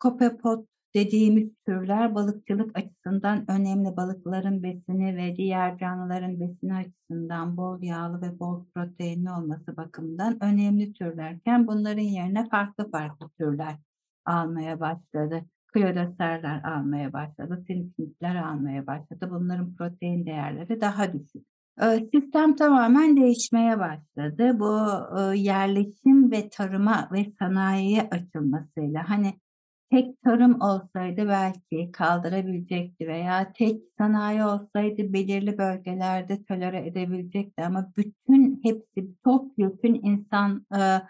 Kopepot 0.00 0.66
dediğimiz 0.94 1.50
türler 1.66 2.14
balıkçılık 2.14 2.78
açısından 2.78 3.50
önemli 3.50 3.96
balıkların 3.96 4.62
besini 4.62 5.16
ve 5.16 5.36
diğer 5.36 5.78
canlıların 5.78 6.40
besini 6.40 6.74
açısından 6.74 7.56
bol 7.56 7.82
yağlı 7.82 8.22
ve 8.22 8.38
bol 8.40 8.64
proteinli 8.74 9.30
olması 9.30 9.76
bakımından 9.76 10.42
önemli 10.44 10.92
türlerken 10.92 11.66
bunların 11.66 12.02
yerine 12.02 12.48
farklı 12.48 12.90
farklı 12.90 13.28
türler 13.38 13.76
almaya 14.24 14.80
başladı. 14.80 15.44
Klorosarlar 15.72 16.62
almaya 16.64 17.12
başladı, 17.12 17.64
sinüsitler 17.66 18.36
almaya 18.36 18.86
başladı. 18.86 19.28
Bunların 19.30 19.74
protein 19.74 20.26
değerleri 20.26 20.80
daha 20.80 21.12
düşük. 21.12 21.46
Eee, 21.82 22.08
sistem 22.14 22.56
tamamen 22.56 23.16
değişmeye 23.16 23.78
başladı. 23.78 24.58
Bu, 24.60 24.66
ııı, 25.18 25.34
yerleşim 25.34 26.30
ve 26.30 26.48
tarıma 26.50 27.08
ve 27.12 27.26
sanayiye 27.38 28.08
açılmasıyla, 28.10 29.10
hani, 29.10 29.34
tek 29.92 30.22
tarım 30.22 30.60
olsaydı 30.60 31.28
belki 31.28 31.92
kaldırabilecekti 31.92 33.06
veya 33.08 33.52
tek 33.52 33.80
sanayi 33.98 34.44
olsaydı 34.44 35.12
belirli 35.12 35.58
bölgelerde 35.58 36.44
tolere 36.44 36.86
edebilecekti 36.88 37.64
ama 37.64 37.92
bütün 37.96 38.60
hepsi 38.64 39.08
topyekün 39.24 40.00
insan, 40.02 40.66
eee, 40.74 41.02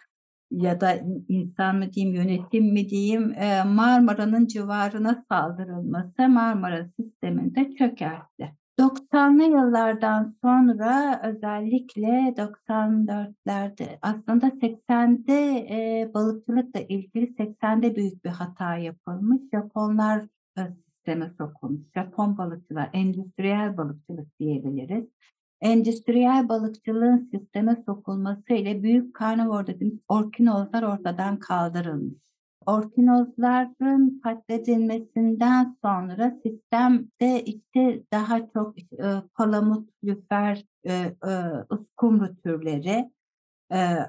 ya 0.50 0.80
da 0.80 0.94
in 0.94 1.26
insan 1.28 1.76
mı 1.78 1.92
diyeyim, 1.92 2.14
yönetim 2.16 2.72
mi 2.72 2.88
diyeyim, 2.88 3.30
eee, 3.32 3.64
Marmara'nın 3.64 4.46
civarına 4.46 5.24
saldırılması 5.30 6.28
Marmara 6.28 6.88
sistemini 7.00 7.54
de 7.54 7.74
çökertti. 7.78 8.59
90'lı 8.80 9.42
yıllardan 9.42 10.36
sonra 10.42 11.20
özellikle 11.24 12.34
94'lerde 12.36 13.98
aslında 14.02 14.50
80'de, 14.60 15.32
eee, 15.70 16.10
balıkçılıkla 16.14 16.80
ilgili 16.80 17.34
80'de 17.36 17.96
büyük 17.96 18.24
bir 18.24 18.30
hata 18.30 18.76
yapılmış. 18.76 19.40
Japonlar, 19.54 20.22
eee, 20.58 20.76
sisteme 20.86 21.30
sokulmuş. 21.38 21.82
Japon 21.94 22.38
balıkçılar, 22.38 22.90
endüstriyel 22.92 23.76
balıkçılık 23.76 24.38
diyebiliriz. 24.40 25.04
Endüstriyel 25.60 26.48
balıkçılığın 26.48 27.28
sisteme 27.32 27.82
sokulmasıyla 27.86 28.82
büyük 28.82 29.14
karnivor 29.14 29.66
dediğimiz 29.66 30.00
orkinozlar 30.08 30.82
ortadan 30.82 31.38
kaldırılmış. 31.38 32.29
Orkinozların 32.70 34.20
katledilmesinden 34.24 35.76
sonra 35.84 36.38
sistemde, 36.44 37.44
işte, 37.44 38.02
daha 38.12 38.48
çok, 38.54 38.74
ııı, 39.00 39.22
palamut, 39.34 39.88
lüfer, 40.04 40.64
eee, 40.84 41.16
ııı, 41.24 41.66
uskumru 41.70 42.36
türleri, 42.44 43.10
eee, 43.72 44.06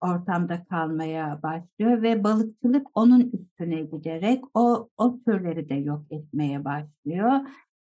ortamda 0.00 0.64
kalmaya 0.64 1.40
başlıyor 1.42 2.02
ve 2.02 2.24
balıkçılık 2.24 2.86
onun 2.94 3.20
üstüne 3.32 3.82
giderek 3.82 4.44
o 4.54 4.90
o 4.98 5.20
türleri 5.26 5.68
de 5.68 5.74
yok 5.74 6.06
etmeye 6.10 6.64
başlıyor. 6.64 7.32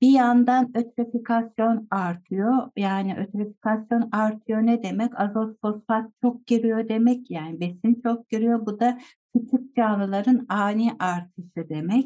Bir 0.02 0.10
yandan 0.12 0.72
ötrofikasyon 0.78 1.88
artıyor. 1.92 2.54
Yani 2.78 3.16
ötrofikasyon 3.18 4.10
artıyor 4.12 4.60
ne 4.66 4.84
demek? 4.84 5.22
Azot, 5.22 5.58
fosfat 5.62 6.12
çok 6.24 6.48
giriyor 6.48 6.90
demek, 6.90 7.32
yani 7.32 7.60
besin 7.62 8.02
çok 8.04 8.30
giriyor. 8.30 8.66
Bu 8.66 8.80
da 8.80 9.00
küçük 9.34 9.76
canlıların 9.76 10.46
ani 10.50 10.92
artışı 11.00 11.70
demek. 11.70 12.06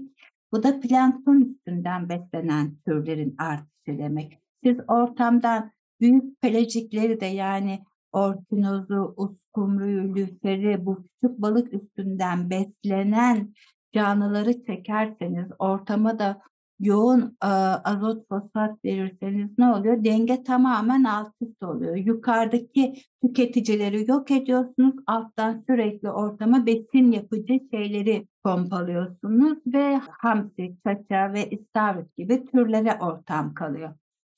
Bu 0.52 0.64
da 0.64 0.80
plankton 0.80 1.42
üstünden 1.42 2.10
beslenen 2.10 2.76
türlerin 2.86 3.36
artışı 3.38 3.98
demek. 3.98 4.40
Siz 4.64 4.78
ortamdan 4.88 5.72
büyük 6.02 6.42
pelajikleri 6.42 7.22
de 7.22 7.26
yani 7.26 7.84
orkinozu, 8.12 9.14
uskumruyu, 9.18 10.16
lüferi, 10.16 10.86
bu 10.86 11.04
küçük 11.04 11.42
balık 11.42 11.74
üstünden 11.74 12.50
beslenen 12.50 13.54
canlıları 13.94 14.64
çekerseniz, 14.66 15.48
ortama 15.60 16.20
da 16.20 16.42
yoğun, 16.86 17.22
eee, 17.44 17.50
azot, 17.84 18.28
fosfat 18.30 18.86
verirseniz 18.86 19.50
ne 19.58 19.68
oluyor? 19.68 20.04
Denge 20.04 20.44
tamamen 20.44 21.04
alt 21.04 21.32
üst 21.42 21.64
oluyor. 21.64 21.96
Yukarıdaki 21.96 22.94
tüketicileri 23.24 24.06
yok 24.12 24.32
ediyorsunuz, 24.32 24.96
alttan 25.08 25.64
sürekli 25.68 26.12
ortama 26.12 26.66
besin 26.66 27.12
yapıcı 27.12 27.60
şeyleri 27.74 28.28
pompalıyorsunuz 28.44 29.58
ve 29.68 29.98
hamsi, 30.22 30.76
çaça 30.88 31.34
ve 31.34 31.50
istavrit 31.50 32.18
gibi 32.18 32.46
türlere 32.46 32.98
ortam 33.02 33.54
kalıyor. 33.54 33.90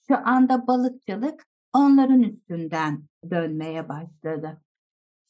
Şu 0.07 0.15
anda 0.27 0.67
balıkçılık 0.67 1.43
onların 1.73 2.21
üstünden 2.23 3.03
dönmeye 3.31 3.89
başladı. 3.89 4.61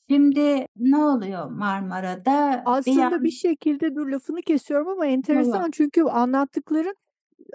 Şimdi 0.10 0.66
ne 0.76 0.98
oluyor 0.98 1.46
Marmara'da? 1.50 2.64
Bir 2.66 2.72
Aslında 2.78 3.00
yan 3.02 3.24
bir 3.24 3.32
şekilde 3.32 3.96
dur 3.96 4.08
lafını 4.08 4.42
kesiyorum 4.42 4.88
ama 4.88 5.06
enteresan 5.06 5.66
yo. 5.66 5.72
çünkü 5.72 6.04
anlattıkların 6.04 6.96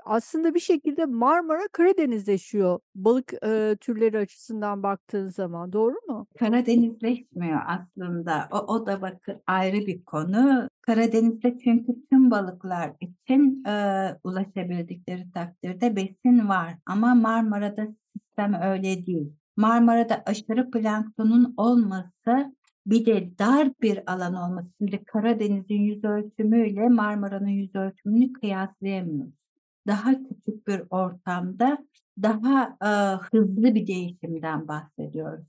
aslında 0.04 0.54
bir 0.54 0.60
şekilde 0.60 1.04
Marmara 1.06 1.68
Karadenizleşiyor 1.72 2.80
balık, 2.94 3.32
eee, 3.44 3.76
türleri 3.76 4.18
açısından 4.18 4.82
baktığın 4.82 5.28
zaman. 5.28 5.72
Doğru 5.72 5.96
mu? 6.08 6.26
Karadenizleşmiyor 6.38 7.60
aslında. 7.66 8.48
O 8.52 8.58
o 8.58 8.86
da 8.86 9.02
bakın 9.02 9.42
ayrı 9.46 9.86
bir 9.86 10.04
konu. 10.04 10.68
Karadeniz'de 10.82 11.58
çünkü 11.64 11.92
tüm 12.10 12.30
balıklar 12.30 12.92
için, 13.00 13.62
eee, 13.66 14.16
ulaşabildikleri 14.24 15.30
takdirde 15.32 15.96
besin 15.96 16.48
var 16.48 16.74
ama 16.86 17.14
Marmara'da 17.14 17.88
sistem 18.16 18.54
öyle 18.54 19.06
değil. 19.06 19.32
Marmara'da 19.56 20.22
aşırı 20.26 20.70
planktonun 20.70 21.54
olması, 21.56 22.54
bir 22.86 23.06
de 23.06 23.38
dar 23.38 23.68
bir 23.82 24.12
alan 24.12 24.34
olması. 24.34 24.68
Şimdi 24.78 25.04
Karadeniz'in 25.04 25.74
yüz 25.82 26.04
ölçümüyle 26.04 26.88
Marmara'nın 26.88 27.48
yüz 27.48 27.74
ölçümünü 27.74 28.32
kıyaslayamıyoruz. 28.32 29.39
Daha 29.86 30.12
küçük 30.24 30.66
bir 30.68 30.82
ortamda 30.90 31.78
daha, 32.22 32.76
eee, 32.82 33.18
hızlı 33.32 33.74
bir 33.74 33.86
değişimden 33.86 34.68
bahsediyoruz. 34.68 35.44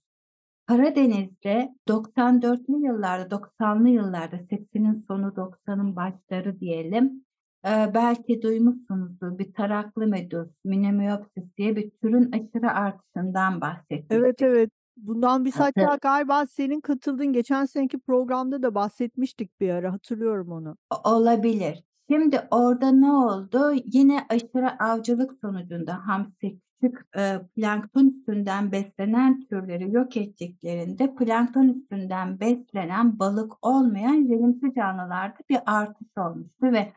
Karadeniz'de 0.68 1.76
94'lü 1.88 2.86
yıllarda, 2.88 3.32
90'lı 3.32 3.90
yıllarda, 3.90 4.38
80'in 4.50 5.06
sonu 5.08 5.36
90'ın 5.36 5.96
başları 5.96 6.60
diyelim, 6.60 7.26
eee, 7.66 7.92
belki 7.94 8.42
duymuşsunuzdur 8.42 9.38
bir 9.40 9.54
taraklı 9.54 10.08
medüz, 10.08 10.48
Minemyopsis 10.66 11.44
diye 11.58 11.76
bir 11.76 11.92
türün 12.04 12.32
aşırı 12.32 12.72
artışından 12.72 13.62
Evet, 14.10 14.42
bahsetmiştik. 14.42 14.42
evet. 14.42 14.70
Bundan 14.98 15.46
biz 15.46 15.60
hatta 15.60 15.96
galiba 16.02 16.46
senin 16.46 16.82
katıldığın 16.82 17.34
geçen 17.34 17.66
seneki 17.66 18.00
programda 18.00 18.64
da 18.64 18.76
bahsetmiştik 18.76 19.60
bir 19.62 19.70
ara, 19.70 19.94
hatırlıyorum 19.94 20.52
onu. 20.52 20.78
Olabilir. 21.04 21.84
Şimdi 22.12 22.42
orada 22.52 22.92
ne 22.92 23.12
oldu? 23.12 23.74
Yine 23.86 24.26
aşırı 24.30 24.84
avcılık 24.84 25.32
sonucunda 25.42 26.08
hamsi, 26.08 26.60
küçük, 26.82 27.00
eee, 27.18 27.42
plankton 27.56 28.06
üstünden 28.08 28.72
beslenen 28.72 29.42
türleri 29.50 29.92
yok 29.92 30.18
ettiklerinde 30.18 31.16
plankton 31.16 31.68
üstünden 31.68 32.40
beslenen 32.40 33.20
balık 33.20 33.66
olmayan 33.66 34.30
verimsiz 34.30 34.76
canlılarda 34.76 35.38
bir 35.50 35.60
artış 35.66 36.08
olmuştu 36.18 36.62
ve 36.72 36.94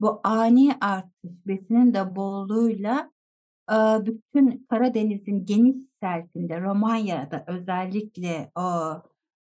bu 0.00 0.20
ani 0.24 0.72
artış 0.80 1.30
besinin 1.46 1.94
de 1.94 2.16
bolluğuyla, 2.16 3.10
eee, 3.70 3.98
bütün 4.06 4.66
Karadeniz'in 4.70 5.46
geniş 5.46 5.76
selfinde, 6.02 6.60
Romanya'da 6.60 7.44
özellikle 7.46 8.52
o 8.56 8.62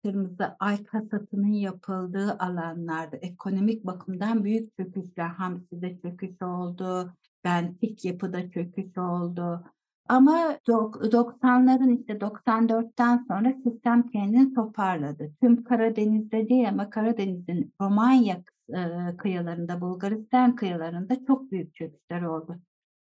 kırmızı 0.07 0.55
ay 0.59 0.85
hasatının 0.85 1.53
yapıldığı 1.53 2.37
alanlarda 2.39 3.17
ekonomik 3.17 3.85
bakımdan 3.85 4.43
büyük 4.43 4.77
çöküşler, 4.77 5.27
hamside 5.27 5.97
çöküş 6.01 6.41
oldu, 6.41 7.13
bentik 7.43 8.05
yapıda 8.05 8.51
çöküş 8.51 8.97
oldu 8.97 9.63
ama 10.09 10.59
dok 10.67 10.95
90'ların 10.95 11.99
işte 11.99 12.13
94'ten 12.13 13.25
sonra 13.27 13.53
sistem 13.63 14.07
kendini 14.07 14.53
toparladı. 14.53 15.31
Tüm 15.41 15.63
Karadeniz'de 15.63 16.49
değil 16.49 16.69
ama 16.69 16.89
Karadeniz'in 16.89 17.73
Romanya, 17.81 18.43
eee, 18.69 19.15
kıyılarında, 19.17 19.81
Bulgaristan 19.81 20.55
kıyılarında 20.55 21.25
çok 21.25 21.51
büyük 21.51 21.75
çöküşler 21.75 22.21
oldu. 22.21 22.59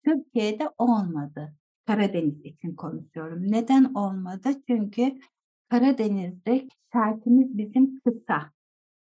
Türkiye'de 0.06 0.70
olmadı. 0.78 1.54
Karadeniz 1.88 2.46
için 2.46 2.76
konuşuyorum. 2.76 3.52
Neden 3.52 3.94
olmadı? 3.94 4.50
Çünkü 4.68 5.20
Karadeniz'de 5.72 6.68
şartımız 6.94 7.58
bizim 7.58 8.00
kısa. 8.00 8.52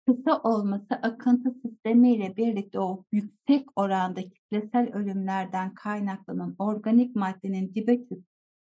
Kısa 0.07 0.40
olması 0.43 0.95
akıntı 1.03 1.55
sistemiyle 1.62 2.37
birlikte 2.37 2.81
o 2.81 3.05
yüksek 3.12 3.67
oranda 3.77 4.23
kitlesel 4.23 4.93
ölümlerden 4.93 5.75
kaynaklanan 5.75 6.57
organik 6.59 7.17
maddenin 7.17 7.75
dibe 7.75 8.01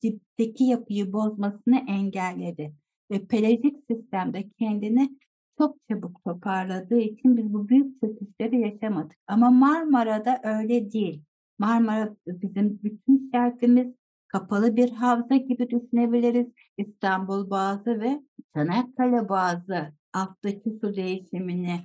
dipteki 0.03 0.63
yapıyı 0.63 1.13
bozmasını 1.13 1.77
engelledi 1.87 2.73
ve 3.11 3.25
pelajik 3.25 3.77
sistemde 3.89 4.49
kendini 4.49 5.17
çok 5.57 5.77
çabuk 5.89 6.23
toparladığı 6.23 6.99
için 6.99 7.37
biz 7.37 7.53
bu 7.53 7.69
büyük 7.69 8.01
çöküşleri 8.01 8.59
yaşamadık. 8.59 9.17
Ama 9.27 9.51
Marmara'da 9.51 10.41
öyle 10.43 10.91
değil. 10.91 11.23
Marmara 11.59 12.15
bizim 12.27 12.79
bütün 12.83 13.31
şerfimiz 13.31 14.00
kapalı 14.31 14.75
bir 14.75 14.91
havza 14.91 15.35
gibi 15.35 15.69
düşünebiliriz. 15.69 16.47
İstanbul 16.77 17.49
Boğazı 17.49 17.99
ve 17.99 18.21
Çanakkale 18.55 19.29
Boğazı 19.29 19.93
alttaki 20.13 20.79
su 20.81 20.95
değişimini, 20.95 21.79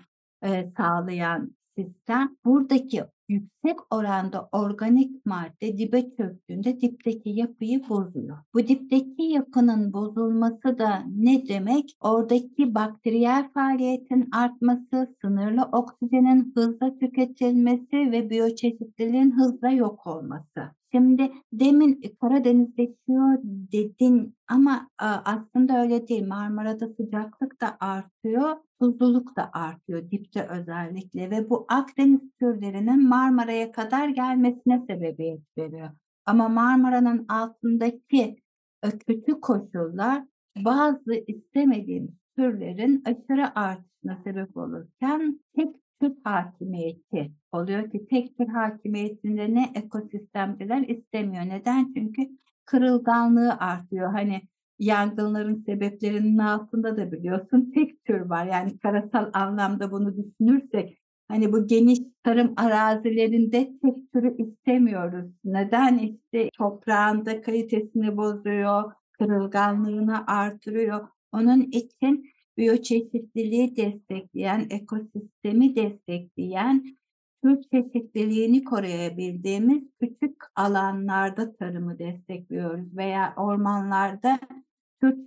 eee, 0.44 0.72
sağlayan 0.76 1.56
sistem. 1.78 2.36
Buradaki 2.44 3.04
yüksek 3.28 3.76
oranda 3.90 4.48
organik 4.52 5.26
madde 5.26 5.78
dibe 5.78 6.10
çöktüğünde 6.16 6.80
dipteki 6.80 7.30
yapıyı 7.30 7.88
bozuyor. 7.88 8.38
Bu 8.54 8.68
dipteki 8.68 9.22
yapının 9.22 9.92
bozulması 9.92 10.78
da 10.78 11.02
ne 11.16 11.48
demek? 11.48 11.96
Oradaki 12.00 12.74
bakteriyel 12.74 13.50
faaliyetin 13.52 14.28
artması, 14.32 15.14
sınırlı 15.20 15.62
oksijenin 15.72 16.52
hızla 16.56 16.98
tüketilmesi 16.98 18.12
ve 18.12 18.30
biyoçeşitliliğin 18.30 19.30
hızla 19.30 19.70
yok 19.70 20.06
olması. 20.06 20.60
Şimdi 20.92 21.32
demin 21.52 22.02
Karadeniz 22.20 22.76
geçiyor 22.76 23.38
dedin 23.44 24.36
ama 24.48 24.90
aslında 24.98 25.82
öyle 25.82 26.08
değil. 26.08 26.26
Marmara'da 26.26 26.88
sıcaklık 26.88 27.60
da 27.60 27.76
artıyor, 27.80 28.56
tuzluluk 28.80 29.36
da 29.36 29.50
artıyor 29.52 30.10
dipte 30.10 30.46
özellikle 30.48 31.30
ve 31.30 31.50
bu 31.50 31.66
Akdeniz 31.68 32.20
türlerinin 32.40 33.08
Marmara'ya 33.08 33.72
kadar 33.72 34.08
gelmesine 34.08 34.84
sebebiyet 34.86 35.40
veriyor. 35.58 35.90
Ama 36.26 36.48
Marmara'nın 36.48 37.26
altındaki 37.28 38.36
kötü 39.06 39.40
koşullar 39.40 40.24
bazı 40.64 41.14
istemediğimiz 41.26 42.14
türlerin 42.36 43.02
aşırı 43.04 43.58
artışına 43.58 44.18
sebep 44.24 44.56
olurken 44.56 45.40
tek 45.56 45.76
tür 46.00 46.12
hakimiyeti 46.24 47.32
oluyor 47.52 47.90
ki 47.90 48.06
tek 48.06 48.38
tür 48.38 48.46
hakimiyetinde 48.46 49.54
ne 49.54 49.72
ekosistemciler 49.74 50.88
istemiyor. 50.88 51.44
Neden? 51.44 51.92
Çünkü 51.94 52.28
kırılganlığı 52.64 53.52
artıyor. 53.58 54.12
Hani 54.12 54.42
yangınların 54.78 55.64
sebeplerinin 55.66 56.38
altında 56.38 56.96
da 56.96 57.12
biliyorsun 57.12 57.72
tek 57.74 58.04
tür 58.04 58.20
var. 58.20 58.46
Yani 58.46 58.78
karasal 58.78 59.30
anlamda 59.32 59.90
bunu 59.90 60.16
düşünürsek 60.16 60.98
hani 61.28 61.52
bu 61.52 61.66
geniş 61.66 61.98
tarım 62.24 62.52
arazilerinde 62.56 63.72
tek 63.82 64.12
türü 64.12 64.36
istemiyoruz. 64.38 65.30
Neden? 65.44 65.98
İşte 65.98 66.50
toprağın 66.58 67.26
da 67.26 67.40
kalitesini 67.40 68.16
bozuyor, 68.16 68.92
kırılganlığını 69.12 70.26
artırıyor. 70.26 71.08
Onun 71.32 71.60
için 71.60 72.30
biyoçeşitliliği 72.58 73.76
destekleyen, 73.76 74.66
ekosistemi 74.70 75.76
destekleyen, 75.76 76.96
tür 77.44 77.62
çeşitliliğini 77.62 78.64
koruyabildiğimiz 78.64 79.82
küçük 80.00 80.36
alanlarda 80.56 81.56
tarımı 81.56 81.98
destekliyoruz 81.98 82.96
veya 82.96 83.34
ormanlarda 83.36 84.38
tür 85.00 85.26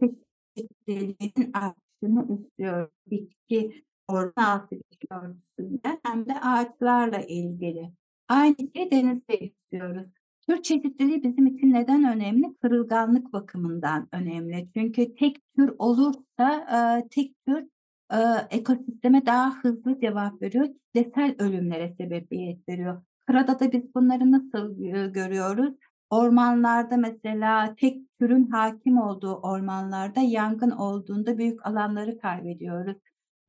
çeşitliliğinin 0.57 1.53
artışını 1.53 2.39
istiyoruz. 2.39 2.91
Bitki 3.11 3.83
orman 4.07 4.43
altı 4.43 4.75
bitki 4.75 5.07
örtüsünde 5.11 5.99
hem 6.05 6.25
de 6.25 6.39
ağaçlarla 6.41 7.19
ilgili. 7.19 7.91
Aynı 8.27 8.55
şey 8.75 8.91
denizde 8.91 9.39
istiyoruz. 9.39 10.18
Tür 10.49 10.61
çeşitliliği 10.61 11.23
bizim 11.23 11.47
için 11.47 11.73
neden 11.73 12.03
önemli? 12.03 12.55
Kırılganlık 12.61 13.33
bakımından 13.33 14.07
önemli. 14.11 14.69
Çünkü 14.73 15.15
tek 15.15 15.37
tür 15.55 15.73
olursa 15.79 16.53
e, 16.71 17.07
tek 17.09 17.45
tür 17.47 17.67
e, 18.11 18.17
ekosisteme 18.49 19.25
daha 19.25 19.55
hızlı 19.55 19.99
cevap 19.99 20.41
veriyor. 20.41 20.67
Kitlesel 20.67 21.35
ölümlere 21.39 21.95
sebebiyet 21.97 22.69
veriyor. 22.69 23.01
Kırada 23.27 23.59
da 23.59 23.71
biz 23.71 23.95
bunları 23.95 24.31
nasıl 24.31 24.81
e, 24.81 25.07
görüyoruz? 25.07 25.73
Ormanlarda 26.09 26.97
mesela 26.97 27.75
tek 27.75 28.19
türün 28.19 28.47
hakim 28.47 28.97
olduğu 28.97 29.33
ormanlarda 29.33 30.19
yangın 30.19 30.71
olduğunda 30.71 31.37
büyük 31.37 31.65
alanları 31.65 32.19
kaybediyoruz. 32.19 32.97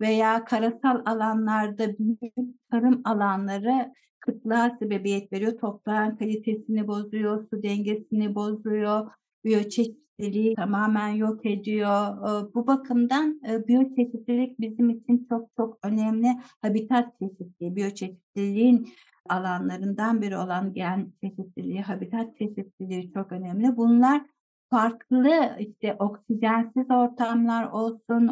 Veya 0.00 0.44
karasal 0.44 1.02
alanlarda 1.06 1.98
büyük 1.98 2.70
tarım 2.70 3.00
alanları 3.04 3.92
kıtlığa 4.20 4.76
sebebiyet 4.78 5.32
veriyor. 5.32 5.58
Toprağın 5.58 6.16
kalitesini 6.16 6.88
bozuyor, 6.88 7.46
su 7.50 7.62
dengesini 7.62 8.34
bozuyor, 8.34 9.10
biyoçeşitliliği 9.44 10.54
tamamen 10.54 11.08
yok 11.08 11.46
ediyor. 11.46 12.16
Bu 12.54 12.66
bakımdan 12.66 13.40
biyoçeşitlilik 13.68 14.60
bizim 14.60 14.90
için 14.90 15.26
çok 15.28 15.48
çok 15.56 15.78
önemli. 15.84 16.28
Habitat 16.62 17.18
çeşitliliği, 17.18 17.76
biyoçeşitliliğin 17.76 18.88
alanlarından 19.28 20.22
biri 20.22 20.36
olan 20.36 20.72
gen 20.74 21.12
çeşitliliği, 21.20 21.82
habitat 21.82 22.38
çeşitliliği 22.38 23.12
çok 23.12 23.32
önemli. 23.32 23.76
Bunlar 23.76 24.22
farklı 24.70 25.56
işte 25.58 25.96
oksijensiz 25.98 26.90
ortamlar 26.90 27.70
olsun 27.70 28.28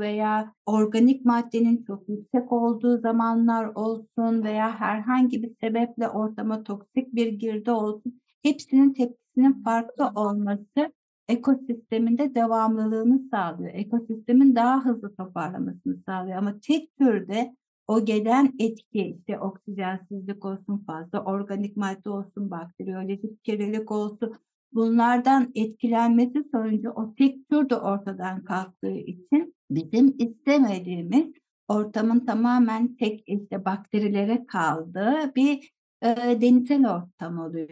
veya 0.00 0.54
organik 0.66 1.24
maddenin 1.24 1.84
çok 1.86 2.08
yüksek 2.08 2.52
olduğu 2.52 2.98
zamanlar 2.98 3.64
olsun 3.74 4.44
veya 4.44 4.80
herhangi 4.80 5.42
bir 5.42 5.52
sebeple 5.60 6.08
ortama 6.08 6.64
toksik 6.64 7.14
bir 7.14 7.32
girdi 7.32 7.70
olsun 7.70 8.20
hepsinin 8.42 8.92
tepkisinin 8.92 9.62
farklı 9.62 10.10
olması 10.14 10.92
ekosisteminde 11.28 12.34
devamlılığını 12.34 13.28
sağlıyor. 13.30 13.70
Ekosistemin 13.74 14.56
daha 14.56 14.84
hızlı 14.84 15.16
toparlamasını 15.16 15.96
sağlıyor 16.06 16.38
ama 16.38 16.54
tek 16.62 16.96
türde 16.96 17.56
o 17.88 18.04
gelen 18.04 18.52
etki 18.58 19.16
işte 19.18 19.38
oksijensizlik 19.38 20.44
olsun 20.44 20.84
fazla 20.86 21.24
organik 21.24 21.76
madde 21.76 22.10
olsun 22.10 22.50
bakteriyolojik 22.50 23.44
kirlilik 23.44 23.90
olsun 23.90 24.34
bunlardan 24.74 25.52
etkilenmesi 25.54 26.44
sonucu 26.52 26.90
o 26.90 27.14
tek 27.14 27.48
tür 27.50 27.70
de 27.70 27.76
ortadan 27.76 28.44
kalktığı 28.44 28.96
için 28.96 29.54
bizim 29.70 30.14
istemediğimiz 30.18 31.26
ortamın 31.68 32.20
tamamen 32.20 32.96
tek 32.96 33.24
işte 33.26 33.64
bakterilere 33.64 34.46
kaldığı 34.46 35.34
bir 35.36 35.74
e, 36.02 36.40
denizsel 36.40 36.90
ortam 36.90 37.38
oluyor. 37.38 37.68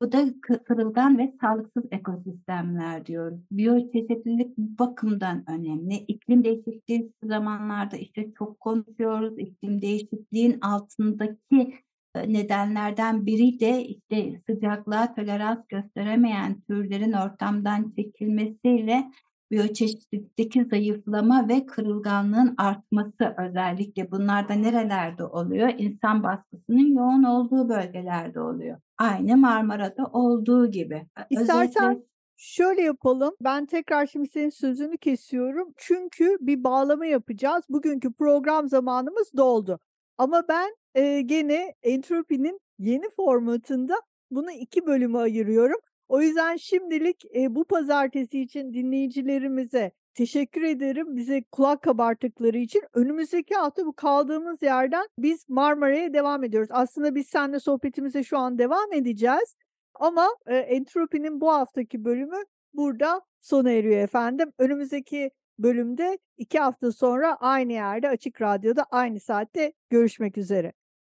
Bu 0.00 0.12
da 0.12 0.24
kırılgan 0.64 1.18
ve 1.18 1.34
sağlıksız 1.40 1.84
ekosistemler 1.90 3.06
diyoruz. 3.06 3.40
Biyoçeşitlilik 3.50 4.58
bu 4.58 4.78
bakımdan 4.78 5.44
önemli. 5.50 5.94
İklim 5.94 6.44
değişikliği 6.44 7.12
zamanlarda 7.24 7.96
işte 7.96 8.32
çok 8.38 8.60
konuşuyoruz. 8.60 9.38
İklim 9.38 9.82
değişikliğin 9.82 10.60
altındaki 10.60 11.74
nedenlerden 12.14 13.26
biri 13.26 13.60
de 13.60 13.84
işte 13.84 14.42
sıcaklığa 14.48 15.14
tolerans 15.14 15.58
gösteremeyen 15.68 16.60
türlerin 16.60 17.12
ortamdan 17.12 17.92
çekilmesiyle 17.96 19.04
biyoçeşitlikteki 19.50 20.64
zayıflama 20.64 21.48
ve 21.48 21.66
kırılganlığın 21.66 22.54
artması 22.58 23.34
özellikle 23.38 24.10
bunlar 24.10 24.48
da 24.48 24.54
nerelerde 24.54 25.24
oluyor? 25.24 25.72
İnsan 25.78 26.22
baskısının 26.22 26.96
yoğun 26.96 27.22
olduğu 27.22 27.68
bölgelerde 27.68 28.40
oluyor. 28.40 28.78
Aynı 28.98 29.36
Marmara'da 29.36 30.04
olduğu 30.04 30.70
gibi. 30.70 31.06
İstersen 31.30 31.84
Özellikle... 31.84 32.06
şöyle 32.36 32.82
yapalım. 32.82 33.34
Ben 33.40 33.66
tekrar 33.66 34.06
şimdi 34.06 34.28
senin 34.28 34.50
sözünü 34.50 34.98
kesiyorum. 34.98 35.68
Çünkü 35.76 36.36
bir 36.40 36.64
bağlama 36.64 37.06
yapacağız. 37.06 37.64
Bugünkü 37.68 38.12
program 38.12 38.68
zamanımız 38.68 39.32
doldu. 39.36 39.78
Ama 40.18 40.48
ben 40.48 40.76
e, 40.94 41.20
gene 41.20 41.74
entropinin 41.82 42.60
yeni 42.78 43.10
formatında 43.16 44.02
bunu 44.30 44.50
iki 44.50 44.86
bölüme 44.86 45.18
ayırıyorum. 45.18 45.80
O 46.08 46.20
yüzden 46.20 46.56
şimdilik 46.56 47.24
e, 47.36 47.54
bu 47.54 47.64
pazartesi 47.64 48.40
için 48.40 48.72
dinleyicilerimize 48.74 49.92
teşekkür 50.14 50.62
ederim. 50.62 51.16
Bize 51.16 51.42
kulak 51.52 51.82
kabarttıkları 51.82 52.58
için. 52.58 52.82
Önümüzdeki 52.94 53.54
hafta 53.54 53.86
bu 53.86 53.92
kaldığımız 53.92 54.62
yerden 54.62 55.06
biz 55.18 55.48
Marmara'ya 55.48 56.12
devam 56.14 56.44
ediyoruz. 56.44 56.68
Aslında 56.72 57.14
biz 57.14 57.26
seninle 57.26 57.60
sohbetimize 57.60 58.22
şu 58.24 58.38
an 58.38 58.58
devam 58.58 58.92
edeceğiz. 58.92 59.56
Ama 59.94 60.28
e, 60.46 60.56
entropinin 60.56 61.40
bu 61.40 61.52
haftaki 61.52 62.04
bölümü 62.04 62.36
burada 62.74 63.22
sona 63.40 63.70
eriyor 63.70 64.00
efendim. 64.00 64.52
Önümüzdeki 64.58 65.30
bölümde 65.58 66.18
iki 66.38 66.58
hafta 66.58 66.92
sonra 66.92 67.36
aynı 67.40 67.72
yerde 67.72 68.08
Açık 68.08 68.42
Radyo'da 68.42 68.84
aynı 68.90 69.20
saatte 69.20 69.72
görüşmek 69.90 70.38
üzere. 70.38 70.72